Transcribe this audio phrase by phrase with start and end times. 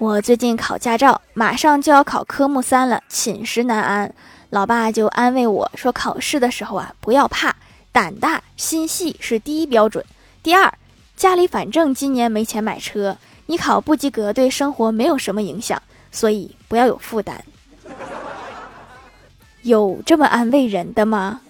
[0.00, 4.14] 我最近考驾照马上就要考科目三了寝食难安。
[4.50, 7.56] 老爸就安慰我说考试的时候啊不要怕
[7.90, 10.04] 胆大心细是第一标准。
[10.40, 10.72] 第二
[11.16, 15.82] 家里反正今年没钱买车你考不及格对生活没有什么影响
[16.12, 17.44] 所以不要有负担。
[19.62, 21.40] 有这么安慰人的吗？